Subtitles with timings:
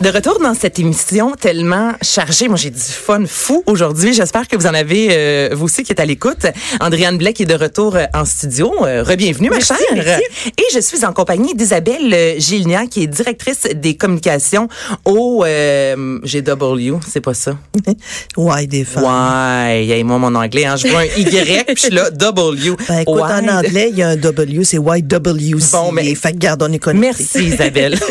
[0.00, 2.46] De retour dans cette émission tellement chargée.
[2.46, 4.12] Moi, j'ai du fun fou aujourd'hui.
[4.14, 6.46] J'espère que vous en avez, euh, vous aussi, qui êtes à l'écoute.
[6.80, 8.72] Andréane Blais qui est de retour euh, en studio.
[8.86, 9.76] Euh, Rebienvenue, ma chère.
[9.90, 14.68] Et je suis en compagnie d'Isabelle euh, Gilnia, qui est directrice des communications
[15.04, 16.98] au euh, GW.
[17.06, 17.56] C'est pas ça?
[18.36, 19.02] Ouais, des femmes.
[19.02, 19.84] Ouais.
[19.88, 22.76] Hey, moi, mon anglais, hein, je vois un Y, puis je suis là, W.
[22.88, 23.50] Ben, écoute, en Ouais.
[23.50, 25.72] anglais, il y a un W, c'est YWC.
[25.72, 26.86] Bon, mais- Fait que garde, on est.
[26.94, 27.98] Merci Isabelle.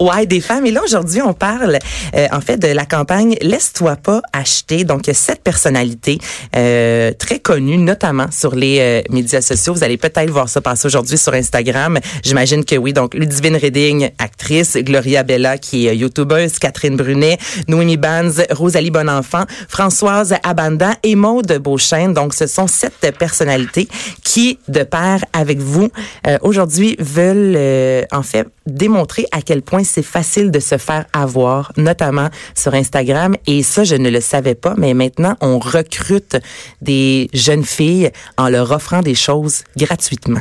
[0.00, 0.66] Ouais, des femmes.
[0.66, 1.78] Et là, aujourd'hui, on parle
[2.14, 4.84] euh, en fait de la campagne Laisse-toi pas acheter.
[4.84, 6.18] Donc, sept personnalités
[6.56, 9.74] euh, très connues, notamment sur les euh, médias sociaux.
[9.74, 11.98] Vous allez peut-être voir ça passer aujourd'hui sur Instagram.
[12.22, 12.92] J'imagine que oui.
[12.92, 18.90] Donc, Ludivine Redding, actrice, Gloria Bella, qui est euh, youtubeuse, Catherine Brunet, Noémie Banz, Rosalie
[18.90, 22.14] Bonenfant, Françoise Abanda et Maude Beauchesne.
[22.14, 23.88] Donc, ce sont sept personnalités
[24.22, 25.90] qui, de pair avec vous,
[26.26, 31.06] euh, aujourd'hui veulent euh, en fait démontrer à quel point c'est facile de se faire
[31.12, 33.36] avoir, notamment sur Instagram.
[33.46, 36.36] Et ça, je ne le savais pas, mais maintenant, on recrute
[36.80, 40.40] des jeunes filles en leur offrant des choses gratuitement.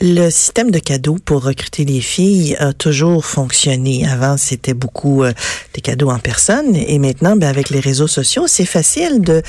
[0.00, 4.06] Le système de cadeaux pour recruter les filles a toujours fonctionné.
[4.06, 5.32] Avant, c'était beaucoup euh,
[5.72, 9.42] des cadeaux en personne et maintenant, ben, avec les réseaux sociaux, c'est facile de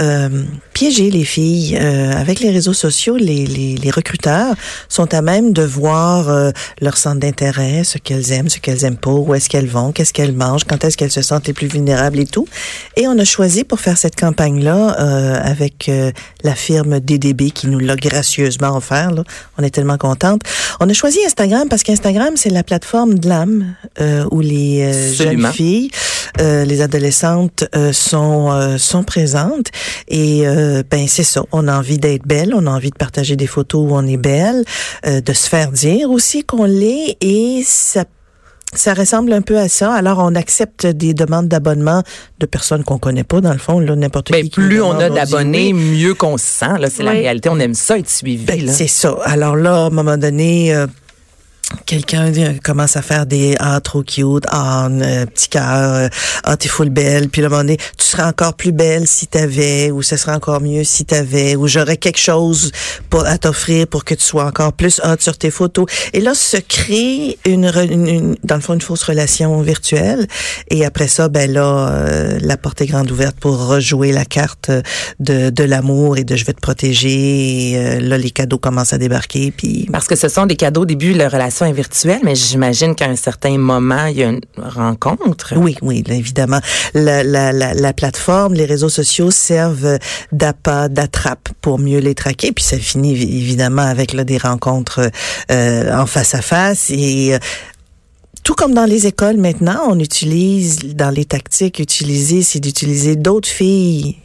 [0.00, 1.76] euh, piéger les filles.
[1.80, 4.54] Euh, avec les réseaux sociaux, les, les, les recruteurs
[4.88, 6.50] sont à même de voir euh,
[6.80, 10.12] leur centre d'intérêt, ce qu'elles aiment, ce qu'elles aiment pas, où est-ce qu'elles vont, qu'est-ce
[10.12, 12.46] qu'elles mangent, quand est-ce qu'elles se sentent les plus vulnérables et tout.
[12.96, 16.12] Et on a choisi pour faire cette campagne-là euh, avec euh,
[16.44, 19.10] la firme DDB qui nous l'a gracieusement offert.
[19.10, 19.24] Là.
[19.58, 20.42] On est tellement contente.
[20.78, 25.12] On a choisi Instagram parce qu'Instagram, c'est la plateforme de l'âme euh, où les euh,
[25.14, 25.90] jeunes filles,
[26.38, 29.68] euh, les adolescentes euh, sont euh, sont présentes.
[30.08, 31.42] Et euh, ben c'est ça.
[31.50, 34.18] On a envie d'être belle, on a envie de partager des photos où on est
[34.18, 34.64] belle,
[35.06, 37.16] euh, de se faire dire aussi qu'on l'est.
[37.22, 38.04] Et ça
[38.74, 39.92] ça ressemble un peu à ça.
[39.92, 42.02] Alors, on accepte des demandes d'abonnement
[42.38, 44.50] de personnes qu'on connaît pas, dans le fond, là, n'importe Ben, qui.
[44.50, 45.98] plus on a d'abonnés, oui.
[46.02, 46.78] mieux qu'on se sent.
[46.78, 47.48] Là, c'est la réalité.
[47.48, 48.44] On aime ça être suivi.
[48.44, 48.72] Ben, là.
[48.72, 49.16] c'est ça.
[49.24, 50.86] Alors là, à un moment donné, euh,
[51.86, 56.08] quelqu'un euh, commence à faire des ah trop cute, ah un petit cœur, euh,
[56.44, 59.90] ah t'es full belle, puis un moment donné, tu serais encore plus belle si t'avais,
[59.90, 62.72] ou ce serait encore mieux si t'avais, ou j'aurais quelque chose
[63.08, 65.86] pour à t'offrir pour que tu sois encore plus hot sur tes photos.
[66.12, 70.26] Et là, se crée une, une- une- dans le fond une fausse relation virtuelle.
[70.70, 74.70] Et après ça, ben là, euh, la porte est grande ouverte pour rejouer la carte
[75.18, 77.70] de, de l'amour et de je vais te protéger.
[77.72, 80.82] Et, euh, là, les cadeaux commencent à débarquer, puis Parce que ce sont des cadeaux
[80.82, 84.28] au début, la relation est virtuelle, mais j'imagine qu'à un certain moment, il y a
[84.28, 85.54] une rencontre.
[85.56, 86.60] Oui, oui, évidemment.
[86.94, 89.98] La, la, la, la plateforme, les réseaux sociaux servent
[90.32, 92.52] d'appât, d'attrape pour mieux les traquer.
[92.52, 95.10] Puis ça finit évi- évidemment avec des rencontres
[95.50, 97.38] euh, en face à face et euh,
[98.42, 103.48] tout comme dans les écoles maintenant, on utilise dans les tactiques utilisées, c'est d'utiliser d'autres
[103.48, 104.16] filles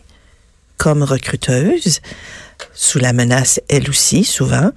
[0.78, 2.00] comme recruteuses
[2.76, 4.72] sous la menace, elle aussi, souvent.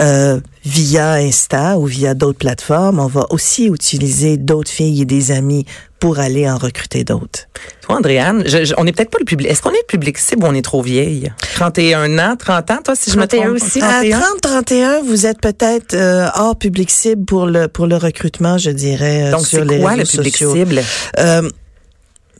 [0.00, 5.30] Euh, via Insta ou via d'autres plateformes, on va aussi utiliser d'autres filles et des
[5.30, 5.64] amis
[6.00, 7.46] pour aller en recruter d'autres.
[7.82, 9.48] Toi, Andréane, je- je- on n'est peut-être pas le public.
[9.48, 11.32] Est-ce qu'on est le public cible ou on est trop vieille?
[11.54, 13.62] 31 ans, 30 ans, toi, si je me 31 trompe?
[13.62, 13.80] aussi.
[13.80, 14.20] À 31?
[14.42, 19.28] 30-31, vous êtes peut-être euh, hors public cible pour le pour le recrutement, je dirais,
[19.28, 20.54] euh, Donc, sur c'est les quoi réseaux le public sociaux.
[20.54, 20.82] cible?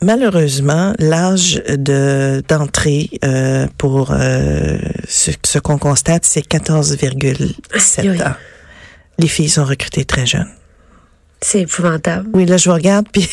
[0.03, 4.77] Malheureusement, l'âge de d'entrée euh, pour euh,
[5.09, 8.23] ce, ce qu'on constate, c'est 14,7 Aïe, aïe.
[8.23, 8.35] ans.
[9.19, 10.51] Les filles sont recrutées très jeunes.
[11.41, 12.29] C'est épouvantable.
[12.33, 13.23] Oui, là, je vous regarde, puis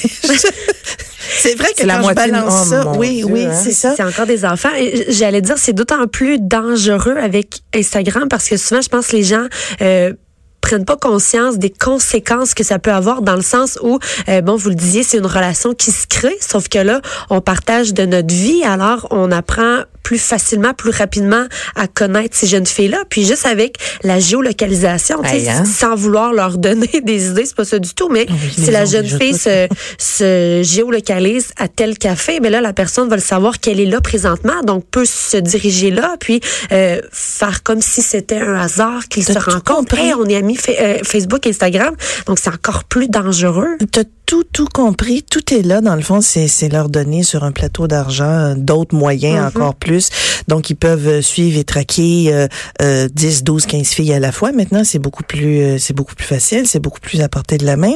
[1.29, 3.53] c'est vrai que la quand moitié je balance ça, oui, Dieu, oui, hein.
[3.63, 3.93] c'est ça.
[3.95, 4.69] C'est encore des enfants.
[5.07, 9.23] J'allais dire, c'est d'autant plus dangereux avec Instagram parce que souvent, je pense que les
[9.23, 9.45] gens
[9.81, 10.13] euh,
[10.61, 13.99] prennent pas conscience des conséquences que ça peut avoir dans le sens où,
[14.29, 17.41] euh, bon, vous le disiez, c'est une relation qui se crée, sauf que là, on
[17.41, 22.65] partage de notre vie, alors on apprend plus facilement, plus rapidement à connaître ces jeunes
[22.65, 23.03] filles-là.
[23.09, 25.63] Puis juste avec la géolocalisation, Hey, hein?
[25.63, 28.25] sans vouloir leur donner des idées, c'est pas ça du tout, mais
[28.57, 29.67] ils si la jeune fille se,
[29.99, 34.01] se géolocalise à tel café, mais là, la personne va le savoir qu'elle est là
[34.01, 36.41] présentement, donc peut se diriger là, puis
[36.71, 39.63] euh, faire comme si c'était un hasard qu'ils se rencontrent.
[39.63, 40.01] compris.
[40.07, 41.95] Hey, on est amis euh, Facebook, Instagram,
[42.25, 43.77] donc c'est encore plus dangereux.
[43.91, 45.23] T'as tout, tout compris.
[45.23, 45.81] Tout est là.
[45.81, 50.09] Dans le fond, c'est, leur donner sur un plateau d'argent euh, d'autres moyens encore plus.
[50.47, 52.47] Donc, ils peuvent euh, suivre et traquer euh,
[52.81, 54.53] euh, 10, 12, 15 filles à la fois.
[54.53, 56.65] Maintenant, c'est beaucoup plus, euh, c'est beaucoup plus facile.
[56.65, 57.95] C'est beaucoup plus à portée de la main.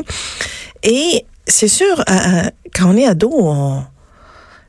[0.84, 3.81] Et c'est sûr, à- à- quand on est ado, on,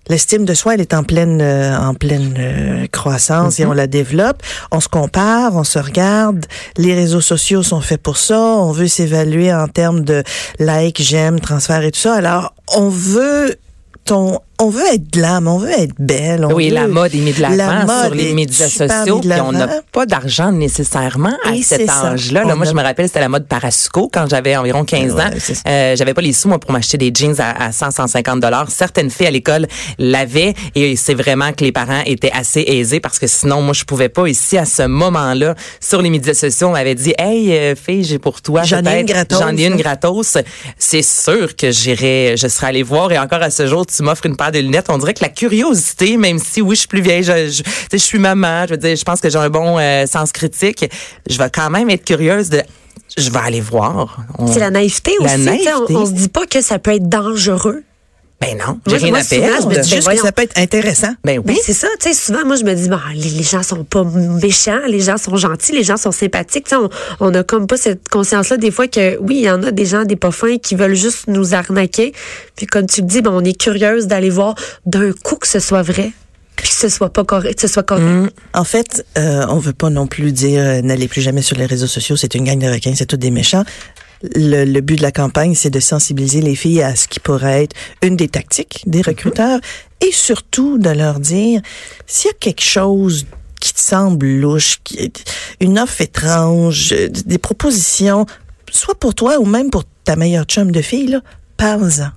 [0.08, 3.87] L'estime de soi, elle est en pleine, euh, en pleine euh, croissance et on la
[3.87, 4.43] développe.
[4.70, 6.47] On se compare, on se regarde.
[6.76, 8.38] Les réseaux sociaux sont faits pour ça.
[8.38, 10.23] On veut s'évaluer en termes de
[10.58, 12.14] likes, j'aime, transfert et tout ça.
[12.14, 13.56] Alors, on veut
[14.05, 16.44] ton, on veut être glam, on veut être belle.
[16.44, 19.31] on Oui, veut- la mode est mise de La l'avant sur les médias sociaux, puis
[19.41, 22.44] on n'a pas d'argent nécessairement à Et cet âge-là.
[22.44, 25.23] Là, moi, a- je me rappelle, c'était la mode Parasuco quand j'avais environ 15 Ouais,
[25.23, 25.31] ans.
[25.69, 28.70] Euh, j'avais pas les sous moi pour m'acheter des jeans à, à 100, 150 dollars.
[28.70, 29.67] Certaines filles à l'école
[29.99, 33.85] l'avaient et c'est vraiment que les parents étaient assez aisés parce que sinon, moi, je
[33.85, 36.69] pouvais pas ici à ce moment-là sur les médias sociaux.
[36.69, 39.67] On m'avait dit, hey, euh, fille, j'ai pour toi J'en ai une gratos, J'en ai
[39.67, 40.38] une gratos.
[40.79, 44.26] C'est sûr que j'irais, je serais allée voir et encore à ce jour, tu m'offres
[44.26, 44.87] une paire de lunettes.
[44.88, 47.62] On dirait que la curiosité, même si oui, je suis plus vieille, je, je,
[47.93, 50.88] je suis maman, je veux dire, je pense que j'ai un bon euh, sens critique.
[51.28, 52.62] Je vais quand même être curieuse de,
[53.16, 54.19] je vais aller voir.
[54.38, 55.44] On- C'est la naïveté La aussi.
[55.44, 55.94] naïveté.
[55.96, 57.82] On, on se dit pas que ça peut être dangereux.
[58.38, 59.69] Ben non, j'ai rien moi, à souvent, je perdre.
[59.69, 61.15] me dis, ben, Juste que ça peut être intéressant.
[61.25, 61.59] Ben Ben, oui.
[61.65, 64.05] c'est ça, tu sais, souvent, moi, je me dis, bon, les, les gens sont pas
[64.05, 66.91] méchants, les gens sont gentils, les gens sont sympathiques, tu sais, on,
[67.21, 69.87] on a comme pas cette conscience-là, des fois, que oui, il y en a des
[69.87, 72.12] gens, des pas fins, qui veulent juste nous arnaquer.
[72.56, 74.55] Puis, comme tu le dis, ben, on est curieuse d'aller voir
[74.85, 76.12] d'un coup que ce soit vrai,
[76.56, 78.05] puis que ce soit pas correct, que ce soit correct.
[78.05, 78.29] Mm.
[78.53, 81.67] En fait, euh, on veut pas non plus dire euh, n'allez plus jamais sur les
[81.67, 83.65] réseaux sociaux, c'est une gang de requins, c'est tous des méchants.
[84.22, 87.64] Le, le but de la campagne, c'est de sensibiliser les filles à ce qui pourrait
[87.64, 89.60] être une des tactiques des recruteurs
[90.00, 91.60] et surtout de leur dire
[92.06, 93.26] s'il y a quelque chose
[93.60, 95.24] qui te semble louche, qui est
[95.60, 98.26] une offre étrange, euh, des propositions,
[98.70, 101.18] soit pour toi ou même pour ta meilleure chum de fille,
[101.56, 102.10] parle-en.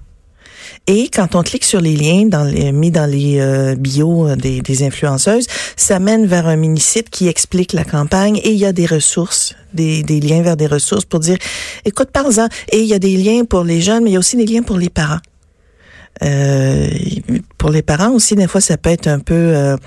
[0.91, 4.62] Et quand on clique sur les liens dans les, mis dans les euh, bios des,
[4.62, 5.45] des influenceuses,
[5.75, 9.53] ça mène vers un mini-site qui explique la campagne et il y a des ressources,
[9.71, 11.38] des, des liens vers des ressources pour dire,
[11.86, 12.47] écoute, parle-en.
[12.71, 14.47] Et il y a des liens pour les jeunes, mais il y a aussi des
[14.47, 15.19] liens pour les parents.
[16.24, 16.88] Euh,
[17.59, 19.35] pour les parents aussi, des fois, ça peut être un peu...
[19.35, 19.77] euh,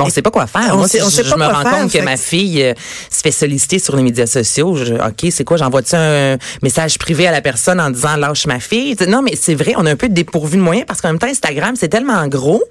[0.00, 0.76] Mais on sait pas quoi faire.
[0.76, 2.62] On sait- on je, sait je pas me quoi rends faire, compte que ma fille
[2.62, 2.74] euh,
[3.10, 4.76] se fait solliciter sur les médias sociaux.
[4.76, 5.56] Je, OK, c'est quoi?
[5.56, 8.96] J'envoie-tu un message privé à la personne en disant lâche ma fille?
[9.08, 11.26] Non, mais c'est vrai, on a un peu dépourvu de moyens parce qu'en même temps,
[11.28, 12.62] Instagram, c'est tellement gros.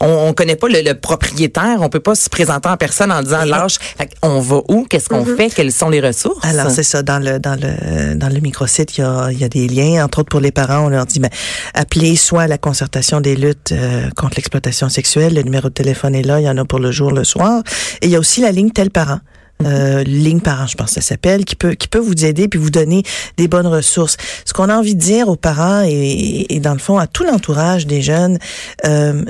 [0.00, 3.22] On, on connaît pas le, le propriétaire, on peut pas se présenter en personne en
[3.22, 3.78] disant lâche.
[3.80, 4.86] Fait on va où?
[4.88, 5.50] Qu'est-ce qu'on fait?
[5.50, 6.44] Quelles sont les ressources?
[6.44, 7.02] Alors c'est ça.
[7.02, 10.04] Dans le dans le dans le microsite il y a il y a des liens.
[10.04, 11.30] Entre autres pour les parents on leur dit ben
[11.74, 15.34] appelez soit la concertation des luttes euh, contre l'exploitation sexuelle.
[15.34, 16.40] Le numéro de téléphone est là.
[16.40, 17.62] Il y en a pour le jour le soir.
[18.00, 19.20] Et il y a aussi la ligne tel parent.
[19.66, 22.60] Euh, ligne parent, je pense que ça s'appelle, qui peut qui peut vous aider puis
[22.60, 23.02] vous donner
[23.36, 24.16] des bonnes ressources.
[24.44, 27.24] Ce qu'on a envie de dire aux parents et, et dans le fond à tout
[27.24, 28.38] l'entourage des jeunes,
[28.86, 29.24] euh,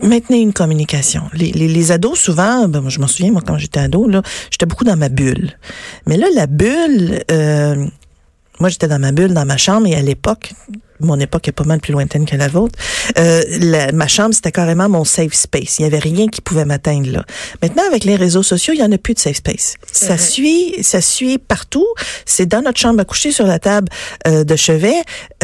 [0.00, 1.22] maintenez une communication.
[1.32, 4.66] Les, les, les ados, souvent, ben, je m'en souviens, moi, quand j'étais ado, là, j'étais
[4.66, 5.52] beaucoup dans ma bulle.
[6.06, 7.86] Mais là, la bulle, euh,
[8.60, 10.52] moi, j'étais dans ma bulle, dans ma chambre, et à l'époque,
[11.00, 12.78] mon époque est pas mal plus lointaine que la vôtre,
[13.18, 15.78] euh, la- ma chambre, c'était carrément mon safe space.
[15.78, 17.24] Il y avait rien qui pouvait m'atteindre là.
[17.62, 19.74] Maintenant, avec les réseaux sociaux, il y en a plus de safe space.
[19.92, 21.86] Ça suit, ça suit partout.
[22.24, 23.88] C'est dans notre chambre à coucher, sur la table
[24.26, 24.94] euh, de chevet.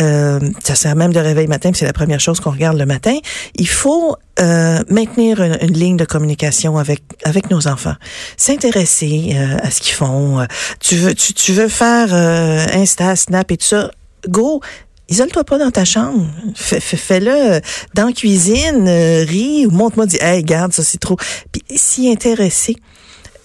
[0.00, 2.86] Euh, ça sert même de réveil matin, puis c'est la première chose qu'on regarde le
[2.86, 3.16] matin.
[3.56, 7.94] Il faut euh, maintenir une, une ligne de communication avec avec nos enfants,
[8.36, 10.40] s'intéresser euh, à ce qu'ils font.
[10.40, 10.44] Euh,
[10.80, 13.90] Tu veux tu, tu veux faire euh, Insta, Snap et tout ça,
[14.28, 14.60] go.
[15.08, 16.26] Isole-toi pas dans ta chambre.
[16.54, 17.60] Fais- fais- Fais-le
[17.94, 21.16] dans la cuisine, euh, ris ou montre-moi, dis, hey, garde, ça c'est trop.
[21.50, 22.76] Puis s'y intéresser.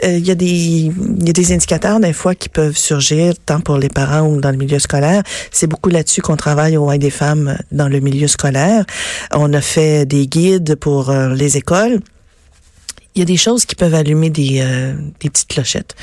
[0.04, 0.92] Euh, Il y, a des-
[1.26, 4.52] y a des indicateurs des fois qui peuvent surgir, tant pour les parents ou dans
[4.52, 5.24] le milieu scolaire.
[5.52, 8.86] C'est beaucoup là-dessus qu'on travaille au Haut des femmes dans le milieu scolaire.
[9.34, 12.00] On a fait des guides pour euh, les écoles
[13.18, 15.96] il y a des choses qui peuvent allumer des, euh, des petites clochettes,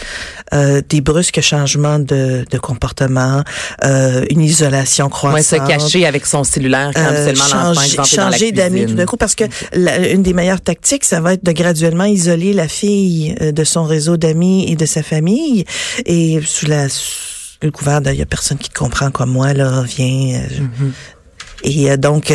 [0.52, 3.42] euh, des brusques changements de, de comportement,
[3.84, 5.60] euh, une isolation croissante.
[5.60, 9.16] Ouais, se cacher avec son cellulaire quand seulement l'enfant changer, changer d'amis tout d'un coup
[9.16, 13.34] parce que la- une des meilleures tactiques ça va être de graduellement isoler la fille
[13.40, 15.64] euh, de son réseau d'amis et de sa famille
[16.06, 19.52] et sous la sous le couvert il y a personne qui te comprend comme moi
[19.54, 20.90] là viens euh, Mm-hmm.
[21.64, 22.32] et euh, donc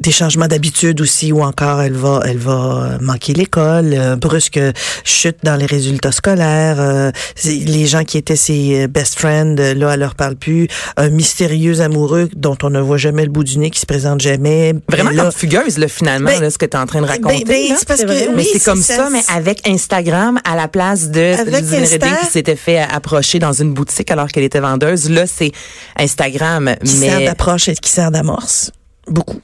[0.00, 4.60] des changements d'habitude aussi ou encore elle va elle va manquer l'école euh, brusque
[5.04, 7.10] chute dans les résultats scolaires euh,
[7.44, 11.10] les gens qui étaient ses euh, best friends euh, là elle leur parle plus un
[11.10, 14.74] mystérieux amoureux dont on ne voit jamais le bout du nez qui se présente jamais
[14.88, 17.06] Vraiment là, comme fugueuse, là, finalement, Ben, là, ce que tu es en train de
[17.06, 17.44] raconter.
[17.44, 17.74] ben, ben, là.
[17.78, 21.20] c'est parce que mais oui, c'est comme ça, mais avec Instagram à la place de
[21.20, 21.44] Insta.
[21.44, 25.08] Redding qui s'était fait approcher dans une boutique alors qu'elle était vendeuse.
[25.10, 25.52] Là, c'est
[25.96, 26.74] Instagram.
[26.84, 28.70] qui sert d'approche et qui sert d'amorce
[29.06, 29.40] beaucoup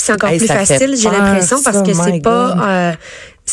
[0.00, 2.56] C'est encore Hey, plus facile, j'ai l'impression, parce que c'est pas
[2.90, 2.92] euh,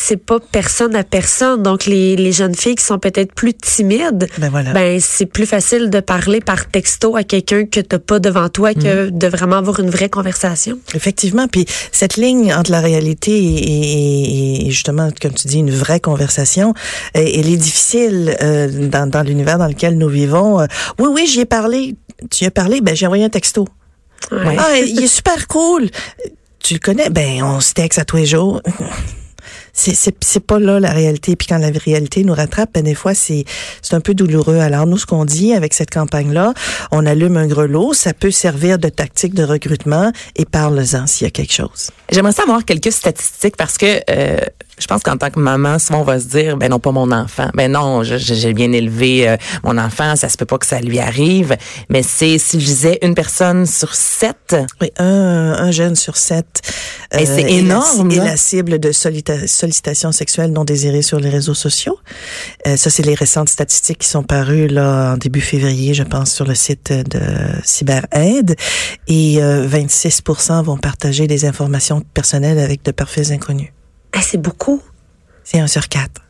[0.00, 1.62] c'est pas personne à personne.
[1.64, 4.72] Donc les, les jeunes filles qui sont peut-être plus timides, Ben voilà.
[4.72, 8.74] ben c'est plus facile de parler par texto à quelqu'un que t'as pas devant toi
[8.74, 9.18] que Mm.
[9.18, 10.78] de vraiment avoir une vraie conversation.
[10.94, 15.70] Effectivement, puis cette ligne entre la réalité et, et- et justement, comme tu dis, une
[15.72, 16.74] vraie conversation,
[17.16, 20.60] euh, elle est difficile euh, dans, dans l'univers dans lequel nous vivons.
[20.60, 20.66] Euh,
[21.00, 21.96] oui, oui, j'y ai parlé.
[22.30, 23.66] Tu y as parlé, ben j'ai envoyé un texto.
[24.32, 24.56] Ouais.
[24.58, 25.88] Ah, il est super cool.
[26.60, 27.10] Tu le connais?
[27.10, 28.62] Ben, on se texte à tous les jours.
[29.72, 31.36] C'est, pas là la réalité.
[31.36, 33.44] Puis quand la réalité nous rattrape, ben des fois, c'est,
[33.80, 34.58] c'est un peu douloureux.
[34.58, 36.52] Alors, nous, ce qu'on dit avec cette campagne-là,
[36.90, 41.28] on allume un grelot, ça peut servir de tactique de recrutement et parle-en s'il y
[41.28, 41.90] a quelque chose.
[42.10, 44.38] J'aimerais savoir quelques statistiques parce que euh,
[44.80, 47.10] je pense qu'en tant que maman, souvent on va se dire, ben non, pas mon
[47.12, 47.48] enfant.
[47.54, 50.98] Ben non, j'ai bien élevé euh, mon enfant, ça se peut pas que ça lui
[50.98, 51.56] arrive.
[51.88, 54.56] Mais c'est, si je disais, une personne sur sept.
[54.80, 56.60] Oui, un, un jeune sur sept.
[57.18, 58.24] Et c'est est la- énorme, Est là.
[58.24, 61.98] la cible de solita- sollicitation sexuelle non désirée sur les réseaux sociaux.
[62.66, 66.32] Euh, ça, c'est les récentes statistiques qui sont parues là en début février, je pense,
[66.32, 67.20] sur le site de
[67.64, 68.56] CyberAide.
[69.06, 73.70] Et euh, 26% vont partager des informations personnelles avec de parfaits inconnus.
[74.12, 74.82] Ah, c'est beaucoup.
[75.44, 76.22] C'est un sur quatre.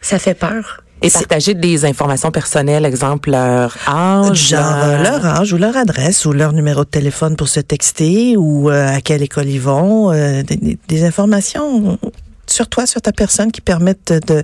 [0.00, 0.82] Ça fait peur.
[1.02, 6.26] Et partager des informations personnelles, exemple leur âge, Genre euh, leur âge ou leur adresse
[6.26, 10.12] ou leur numéro de téléphone pour se texter ou euh, à quelle école ils vont,
[10.12, 10.42] euh,
[10.88, 11.98] des, informations
[12.46, 14.42] sur toi, sur ta personne qui permettent de,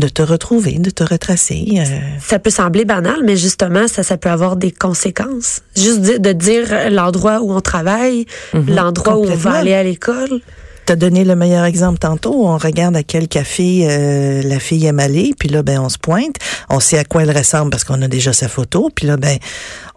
[0.00, 1.64] de te retrouver, de te retracer.
[1.78, 1.84] euh.
[2.20, 5.60] Ça peut sembler banal, mais justement, ça, ça peut avoir des conséquences.
[5.76, 10.40] Juste de dire l'endroit où on travaille, l'endroit où on va aller à l'école.
[10.86, 12.46] T'as donné le meilleur exemple tantôt.
[12.46, 15.96] On regarde à quel café euh, la fille aime aller, puis là, ben, on se
[15.98, 16.36] pointe.
[16.68, 19.38] On sait à quoi elle ressemble parce qu'on a déjà sa photo, puis là, ben,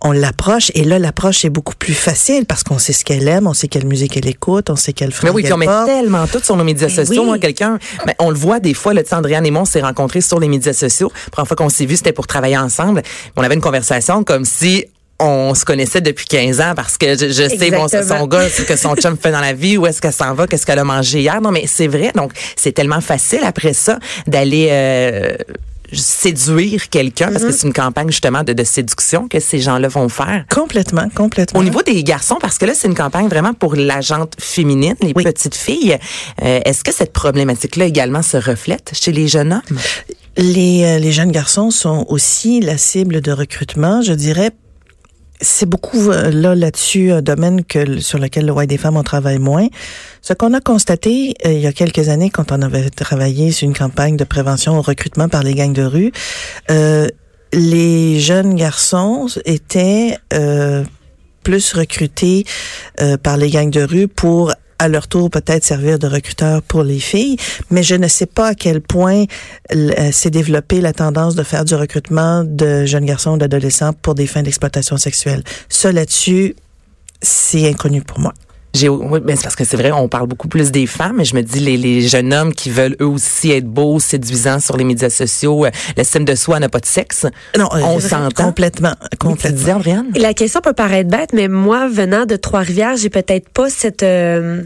[0.01, 0.71] on l'approche.
[0.75, 3.67] Et là, l'approche est beaucoup plus facile parce qu'on sait ce qu'elle aime, on sait
[3.67, 5.87] quelle musique elle écoute, on sait quelle Mais fringue oui, puis on met porte.
[5.87, 7.21] tellement tout sur nos médias Ben sociaux.
[7.23, 7.27] oui.
[7.27, 10.21] Moi, quelqu'un, ben, on le voit des fois, le Andréane et moi, on s'est rencontrés
[10.21, 11.11] sur les médias sociaux.
[11.25, 13.01] La première fois qu'on s'est vu, c'était pour travailler ensemble.
[13.35, 14.85] On avait une conversation comme si
[15.19, 18.19] on se connaissait depuis 15 ans parce que je, je sais bon Exactement.
[18.19, 20.45] son gars ce que son chum fait dans la vie où est-ce qu'elle s'en va
[20.47, 23.97] qu'est-ce qu'elle a mangé hier non mais c'est vrai donc c'est tellement facile après ça
[24.27, 25.35] d'aller euh,
[25.93, 30.09] séduire quelqu'un parce que c'est une campagne justement de, de séduction que ces gens-là vont
[30.09, 31.59] faire Complètement, complètement.
[31.59, 34.95] au niveau des garçons, parce que là, c'est une campagne vraiment pour la gente féminine,
[35.01, 35.23] les Oui.
[35.23, 35.97] petites filles.
[36.43, 39.77] euh, Est-ce que cette problématique-là également se reflète chez les jeunes hommes?
[40.35, 44.51] Les, euh, les jeunes garçons sont aussi la cible de recrutement, je dirais.
[45.39, 49.03] C'est beaucoup euh, là là-dessus un domaine que sur lequel le White des femmes on
[49.03, 49.67] travaille moins.
[50.21, 53.67] Ce qu'on a constaté euh, il y a quelques années quand on avait travaillé sur
[53.67, 56.11] une campagne de prévention au recrutement par les gangs de rue,
[56.71, 57.07] euh,
[57.53, 60.83] les jeunes garçons étaient euh,
[61.43, 62.45] plus recrutés
[63.01, 66.83] euh, par les gangs de rue pour à leur tour peut-être servir de recruteurs pour
[66.83, 67.37] les filles,
[67.69, 69.25] mais je ne sais pas à quel point
[69.73, 74.15] euh, s'est développée la tendance de faire du recrutement de jeunes garçons ou d'adolescents pour
[74.15, 75.43] des fins d'exploitation sexuelle.
[75.69, 76.55] Ça là-dessus,
[77.21, 78.33] c'est inconnu pour moi.
[78.77, 81.25] J'ai, oui, ben c'est parce que c'est vrai, on parle beaucoup plus des femmes, mais
[81.25, 84.77] je me dis les, les jeunes hommes qui veulent eux aussi être beaux, séduisants sur
[84.77, 87.25] les médias sociaux, euh, l'estime de soi n'a pas de sexe.
[87.57, 88.45] Non, euh, On s'entend.
[88.45, 89.73] complètement, Oui, tu complètement.
[89.75, 90.05] Andréane?
[90.15, 94.03] Et la question peut paraître bête, mais moi, venant de Trois-Rivières, j'ai peut-être pas cette
[94.03, 94.61] euh,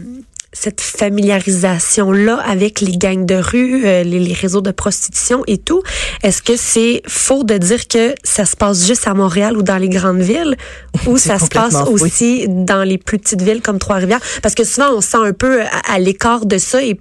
[0.52, 5.82] cette familiarisation-là avec les gangs de rue, euh, les, les réseaux de prostitution et tout.
[6.22, 9.78] Est-ce que c'est faux de dire que ça se passe juste à Montréal ou dans
[9.78, 10.56] les grandes villes,
[11.06, 14.20] ou ça se passe aussi dans les plus petites villes comme Trois-Rivières?
[14.42, 16.94] Parce que souvent, on se sent un peu à, à l'écart de ça et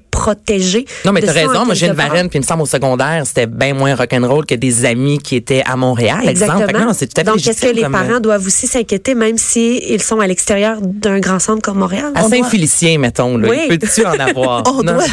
[1.05, 1.65] Non, mais t'as raison.
[1.65, 4.55] Moi, j'ai une varenne, puis il me semble au secondaire, c'était bien moins rock'n'roll que
[4.55, 6.65] des amis qui étaient à Montréal, exemple.
[6.67, 8.45] Fait que non, c'est tout à fait Donc, est-ce que les comme, euh, parents doivent
[8.45, 12.11] aussi s'inquiéter, même s'ils sont à l'extérieur d'un grand centre comme Montréal?
[12.15, 13.47] À Saint-Félicien, mettons, là.
[13.49, 13.67] Oui.
[13.69, 14.63] Peux-tu en avoir?
[14.67, 14.93] On Non.
[14.93, 15.03] doit,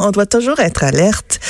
[0.00, 1.40] on doit toujours être alerte,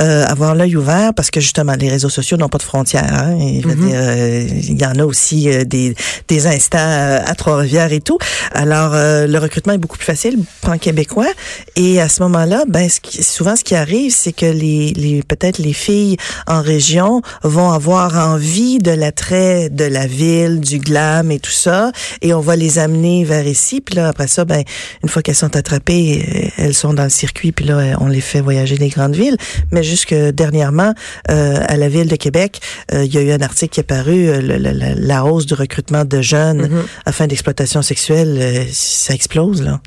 [0.00, 3.12] euh, avoir l'œil ouvert parce que justement les réseaux sociaux n'ont pas de frontières.
[3.12, 3.90] Hein, Et Mm-hmm.
[3.94, 5.94] euh, il y en a aussi euh, des
[6.28, 8.18] des instants euh, à Trois-Rivières et tout.
[8.52, 11.26] Alors euh, le recrutement est beaucoup plus facile pan québécois
[11.74, 15.22] et à ce moment-là, ben ce qui- souvent ce qui arrive, c'est que les les
[15.22, 21.30] peut-être les filles en région vont avoir envie de l'attrait de la ville, du glam
[21.30, 21.90] et tout ça,
[22.22, 23.80] et on va les amener vers ici.
[23.80, 24.62] Puis là après ça, ben
[25.02, 28.40] une fois qu'elles sont attrapées, elles sont dans le circuit, puis là, on les fait
[28.40, 29.36] voyager des grandes villes.
[29.72, 30.94] Mais jusque dernièrement,
[31.30, 32.60] euh, à la ville de Québec,
[32.92, 35.46] euh, il y a eu un article qui est paru, euh, le- la, la hausse
[35.46, 36.70] du recrutement de jeunes
[37.04, 39.80] à fin d'exploitation sexuelle, euh, ça explose, là.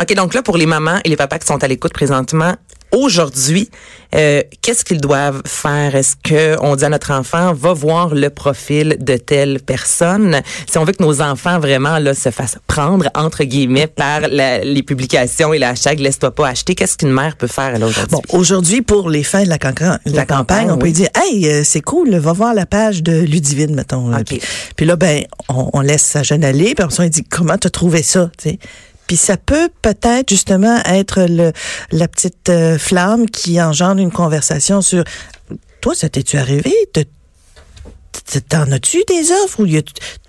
[0.00, 2.54] OK, donc là, pour les mamans et les papas qui sont à l'écoute présentement,
[2.96, 3.68] aujourd'hui,
[4.14, 5.94] euh, qu'est-ce qu'ils doivent faire?
[5.94, 10.40] Est-ce que on dit à notre enfant, va voir le profil de telle personne?
[10.70, 14.60] Si on veut que nos enfants vraiment là se fassent prendre, entre guillemets, par la-
[14.64, 18.06] les publications et hashtag Laisse-toi pas acheter, qu'est-ce qu'une mère peut faire aujourd'hui?
[18.10, 22.14] Bon, aujourd'hui, pour les fins de la, campagne, on peut dire, hey, euh, c'est cool,
[22.16, 24.08] va voir la page de Ludivine, mettons.
[24.08, 24.22] là.
[24.24, 24.40] Puis,
[24.76, 28.02] puis là, ben, on, on laisse sa jeune aller, puis on dit, comment t'as trouvé
[28.02, 28.30] ça?
[29.06, 31.52] Puis ça peut peut-être justement être le,
[31.92, 35.04] la petite euh, flamme qui engendre une conversation sur,
[35.80, 36.72] toi, ça t'es-tu arrivé?
[38.48, 39.66] T'en as-tu des offres ou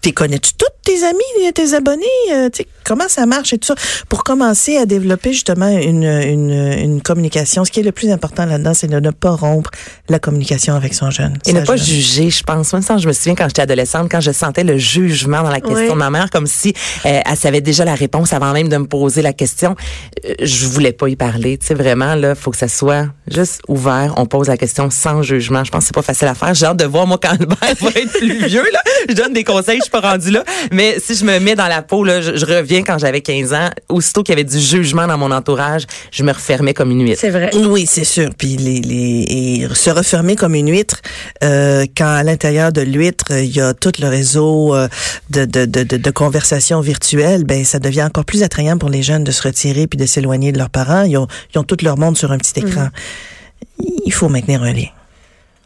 [0.07, 2.05] t'es connais-tu toutes tes amis, tes abonnés?
[2.31, 2.49] Euh,
[2.85, 3.75] comment ça marche et tout ça?
[4.07, 8.45] Pour commencer à développer justement une, une, une communication, ce qui est le plus important
[8.45, 9.69] là-dedans, c'est de ne pas rompre
[10.07, 11.37] la communication avec son jeune.
[11.45, 12.71] Et ne pas juger, je pense.
[12.71, 15.59] Même ça, je me souviens quand j'étais adolescente, quand je sentais le jugement dans la
[15.59, 16.73] question de ma mère, comme si
[17.05, 19.75] euh, elle savait déjà la réponse avant même de me poser la question.
[20.25, 21.57] Euh, je voulais pas y parler.
[21.57, 24.13] Tu sais, vraiment, là, faut que ça soit juste ouvert.
[24.15, 25.65] On pose la question sans jugement.
[25.65, 26.53] Je pense que c'est pas facile à faire.
[26.53, 28.81] J'ai hâte de voir, moi, quand Albert va être plus vieux, là.
[29.09, 30.43] Je donne des conseils, je pas rendue là.
[30.71, 33.53] Mais si je me mets dans la peau, là, je, je reviens quand j'avais 15
[33.53, 33.69] ans.
[33.89, 37.19] Aussitôt qu'il y avait du jugement dans mon entourage, je me refermais comme une huître.
[37.19, 37.49] C'est vrai.
[37.55, 38.29] Oui, c'est sûr.
[38.37, 41.01] Puis les, les et se refermer comme une huître,
[41.43, 44.87] euh, quand à l'intérieur de l'huître euh, il y a tout le réseau euh,
[45.29, 49.03] de, de, de, de, de conversations virtuelles, ben ça devient encore plus attrayant pour les
[49.03, 51.03] jeunes de se retirer puis de s'éloigner de leurs parents.
[51.03, 52.89] Ils ont, ils ont tout leur monde sur un petit écran.
[54.05, 54.87] Il faut maintenir un lien.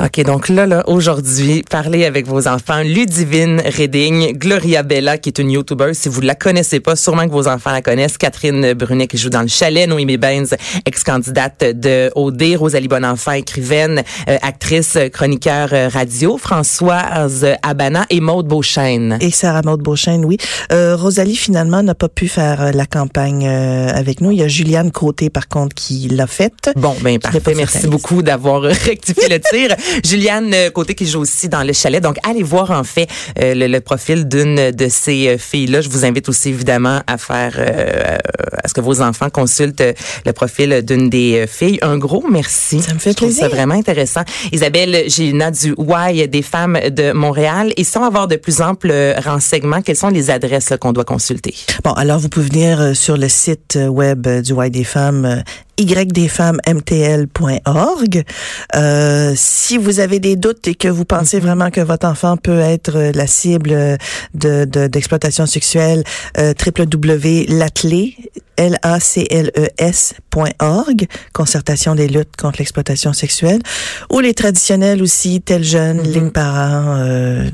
[0.04, 2.82] OK, donc là, là, aujourd'hui, parlez avec vos enfants.
[2.82, 5.94] Ludivine Redding, Gloria Bella, qui est une YouTuber.
[5.94, 8.18] Si vous la connaissez pas, sûrement que vos enfants la connaissent.
[8.18, 9.88] Catherine Brunet, qui joue dans le chalet.
[9.88, 10.56] Noémie Benz,
[10.88, 12.56] ex-candidate de OD.
[12.58, 16.40] Rosalie Bonenfant, écrivaine, euh, actrice, chroniqueur euh, radio.
[16.40, 19.20] Françoise Abana et Maude Beauchesne.
[19.22, 20.38] Et Sarah Maud Beauchesne, oui.
[20.72, 24.32] Euh, Rosalie, finalement, n'a pas pu faire euh, la campagne euh, avec nous.
[24.32, 26.72] Il y a Juliane Côté, par contre, qui l'a faite.
[26.76, 27.54] Bon, ben parfait.
[27.56, 29.76] Merci beaucoup d'avoir rectifié le tir.
[30.04, 32.02] Juliane euh, Côté qui joue aussi dans le chalet.
[32.02, 33.08] Donc, allez voir en fait
[33.40, 35.82] euh, le, le profil d'une de ces euh, filles-là.
[35.82, 38.18] Je vous invite aussi évidemment à faire, euh,
[38.64, 39.84] à ce que vos enfants consultent
[40.26, 41.80] le profil d'une des filles.
[41.82, 42.82] Un gros merci.
[42.82, 43.44] Ça me fait Je plaisir.
[43.44, 44.22] Ça vraiment intéressant.
[44.52, 47.74] Isabelle Gélina du Y des femmes de Montréal.
[47.78, 51.56] Et sans avoir de plus amples renseignements, quelles sont les adresses qu'on doit consulter?
[51.84, 55.44] Bon, alors vous pouvez venir sur le site web du Y des femmes,
[55.82, 58.24] ydesfemmesmtl.org.
[58.76, 62.60] Euh, si vous avez des doutes et que vous pensez vraiment que votre enfant peut
[62.60, 63.98] être euh, la cible euh,
[64.34, 66.04] de de- d'exploitation sexuelle,
[66.38, 67.92] euh, www.lacle,
[69.82, 73.62] L-A-C-L-E-S.org, concertation des luttes contre l'exploitation sexuelle,
[74.12, 77.50] ou les traditionnels aussi, tel jeune, ligne parent, euh,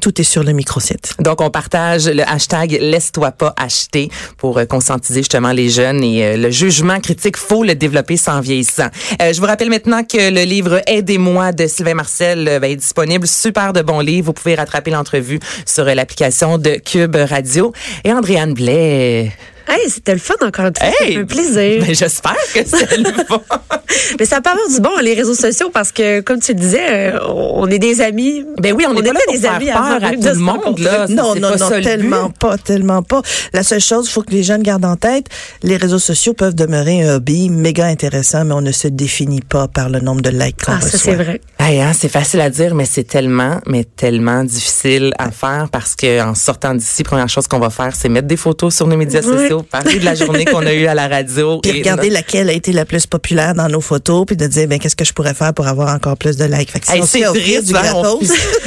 [0.00, 1.14] tout est sur le microsite.
[1.20, 6.24] Donc, on partage le hashtag Laisse-toi pas acheter pour euh, conscientiser justement les jeunes et
[6.24, 8.88] euh, le jugement critique, faut le développer sans vieillissant.
[9.22, 12.76] Euh, je vous rappelle maintenant que le livre Aidez-moi de Sylvain Marcel euh, ben, est
[12.76, 13.26] disponible.
[13.26, 14.26] Super de bon livre.
[14.26, 17.72] Vous pouvez rattraper l'entrevue sur euh, l'application de Cube Radio.
[18.04, 19.32] Et Andréane Blais.
[19.66, 20.86] Hey, c'était le fun encore une fois.
[20.98, 21.14] Ça Hey!
[21.14, 21.84] fait plaisir.
[21.86, 23.40] Ben, J'espère que c'est le fun.
[24.18, 27.14] Mais ça peut avoir du bon, les réseaux sociaux, parce que, comme tu le disais,
[27.14, 28.44] euh, on est des amis.
[28.60, 30.78] Ben oui, on, est pas était des faire amis peur avant à tout le monde.
[30.78, 31.06] Là.
[31.08, 33.22] Non, non, pas non, ça tellement pas, tellement pas.
[33.52, 35.26] La seule chose, il faut que les jeunes gardent en tête,
[35.62, 39.68] les réseaux sociaux peuvent demeurer un hobby méga intéressant, mais on ne se définit pas
[39.68, 40.98] par le nombre de likes qu'on Ah, ça, reçoit.
[41.00, 41.40] c'est vrai.
[41.58, 45.94] Hey, hein, c'est facile à dire, mais c'est tellement, mais tellement difficile à faire parce
[45.94, 48.96] que en sortant d'ici, première chose qu'on va faire, c'est mettre des photos sur nos
[48.96, 49.32] médias Oui.
[49.38, 51.60] sociaux parler de la journée qu'on a eue à la radio.
[51.62, 54.68] Puis et regarder laquelle a été la plus populaire dans nos photos, puis de dire,
[54.68, 56.70] ben, qu'est-ce que je pourrais faire pour avoir encore plus de likes?
[56.70, 57.92] Fait que si Hey, on se fait triste, du hein,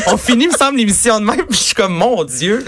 [0.08, 2.64] on, finit, me semble, l'émission de même, puis je suis comme, mon Dieu.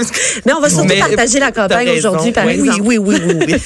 [0.45, 2.81] Mais on va surtout Mais- partager la campagne aujourd'hui, par Oui, oui, exemple.
[2.87, 3.57] oui, oui, oui,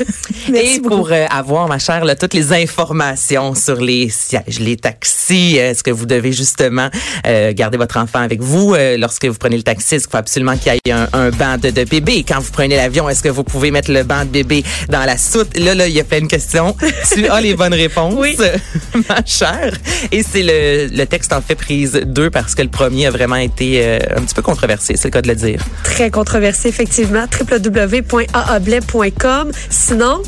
[0.50, 0.56] oui.
[0.76, 5.60] Et pour euh, avoir, ma chère, là, toutes les informations sur les sièges, les taxis,
[5.60, 6.90] euh, est-ce que vous devez justement
[7.28, 9.96] euh, garder votre enfant avec vous euh, lorsque vous prenez le taxi?
[9.96, 12.26] Est-ce qu'il faut absolument qu'il y ait un, un banc de, de bébé?
[12.28, 15.18] Quand vous prenez l'avion, est-ce que vous pouvez mettre le banc de bébé dans la
[15.18, 15.58] soute?
[15.60, 16.76] Là, là, il y a plein de questions.
[17.14, 18.36] tu as les bonnes réponses, Oui.
[19.10, 19.73] ma chère.
[20.12, 23.36] Et c'est le, le texte en fait prise 2 parce que le premier a vraiment
[23.36, 25.62] été euh, un petit peu controversé, c'est le cas de le dire.
[25.84, 27.26] Très controversé, effectivement.
[27.39, 29.52] www.aablais.com.
[29.69, 30.23] Sinon,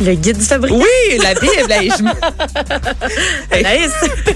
[0.00, 0.76] le guide du fabricant.
[0.78, 2.04] Oui, la Bible, hey, je
[3.58, 3.92] Anaïs,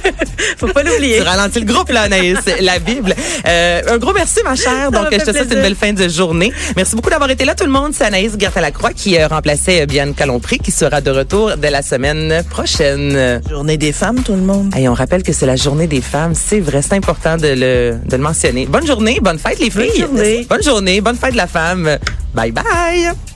[0.59, 1.19] faut pas l'oublier.
[1.19, 2.39] Tu ralentis le groupe, là, Anaïs.
[2.61, 3.15] La Bible.
[3.47, 4.91] Euh, un gros merci, ma chère.
[4.91, 6.53] Ça Donc, je te souhaite une belle fin de journée.
[6.77, 7.93] Merci beaucoup d'avoir été là, tout le monde.
[7.95, 11.83] C'est Anaïs Gertin-Lacroix qui euh, remplaçait euh, Bianne Calompré, qui sera de retour dès la
[11.83, 13.41] semaine prochaine.
[13.49, 14.75] Journée des femmes, tout le monde.
[14.77, 16.35] Et on rappelle que c'est la journée des femmes.
[16.35, 18.67] C'est vrai, c'est important de le, de le mentionner.
[18.67, 20.01] Bonne journée, bonne fête, les filles.
[20.01, 20.47] journée.
[20.49, 21.99] Bonne journée, bonne fête de la femme.
[22.35, 23.34] Bye bye.